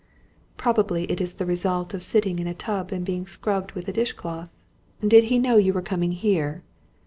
[0.57, 3.91] "Probably it is the result of sitting in a tub and being scrubbed with a
[3.93, 4.57] dish cloth.
[5.07, 6.63] Did he know you were coming here?"